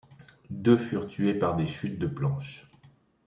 [0.49, 2.67] Deux furent tués par des chutes de planches.